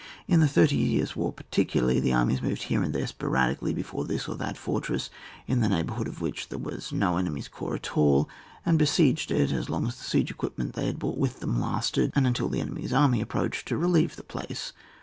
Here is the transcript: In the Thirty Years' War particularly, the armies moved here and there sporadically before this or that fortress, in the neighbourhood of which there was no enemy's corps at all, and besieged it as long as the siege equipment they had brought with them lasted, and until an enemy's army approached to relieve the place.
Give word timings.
In 0.27 0.39
the 0.39 0.47
Thirty 0.47 0.77
Years' 0.77 1.15
War 1.15 1.31
particularly, 1.31 1.99
the 1.99 2.11
armies 2.11 2.41
moved 2.41 2.63
here 2.63 2.81
and 2.81 2.91
there 2.91 3.05
sporadically 3.05 3.71
before 3.71 4.03
this 4.03 4.27
or 4.27 4.35
that 4.37 4.57
fortress, 4.57 5.11
in 5.45 5.59
the 5.59 5.69
neighbourhood 5.69 6.07
of 6.07 6.21
which 6.21 6.49
there 6.49 6.57
was 6.57 6.91
no 6.91 7.17
enemy's 7.17 7.47
corps 7.47 7.75
at 7.75 7.95
all, 7.95 8.27
and 8.65 8.79
besieged 8.79 9.29
it 9.29 9.51
as 9.51 9.69
long 9.69 9.85
as 9.85 9.99
the 9.99 10.03
siege 10.05 10.31
equipment 10.31 10.73
they 10.73 10.87
had 10.87 10.97
brought 10.97 11.19
with 11.19 11.39
them 11.39 11.61
lasted, 11.61 12.09
and 12.15 12.25
until 12.25 12.47
an 12.47 12.55
enemy's 12.55 12.93
army 12.93 13.21
approached 13.21 13.67
to 13.67 13.77
relieve 13.77 14.15
the 14.15 14.23
place. 14.23 14.73